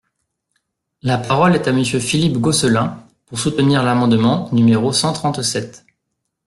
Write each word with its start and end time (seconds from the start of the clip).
La 1.03 1.19
parole 1.19 1.53
est 1.53 1.67
à 1.67 1.71
Monsieur 1.71 1.99
Philippe 1.99 2.39
Gosselin, 2.39 3.05
pour 3.27 3.37
soutenir 3.37 3.83
l’amendement 3.83 4.49
numéro 4.51 4.91
cent 4.91 5.13
trente-sept. 5.13 5.85